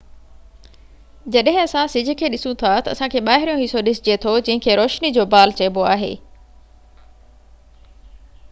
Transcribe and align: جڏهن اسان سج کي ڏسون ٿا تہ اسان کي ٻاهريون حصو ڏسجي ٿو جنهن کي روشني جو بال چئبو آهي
جڏهن 1.33 1.59
اسان 1.63 1.91
سج 1.95 2.09
کي 2.21 2.29
ڏسون 2.35 2.55
ٿا 2.63 2.71
تہ 2.87 2.95
اسان 2.95 3.11
کي 3.15 3.21
ٻاهريون 3.27 3.61
حصو 3.65 3.83
ڏسجي 3.89 4.15
ٿو 4.23 4.33
جنهن 4.47 4.63
کي 4.67 4.79
روشني 4.81 5.11
جو 5.19 5.27
بال 5.35 5.53
چئبو 5.61 5.85
آهي 5.91 6.13